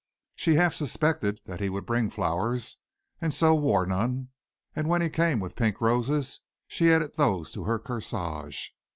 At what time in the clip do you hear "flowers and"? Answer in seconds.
2.09-3.31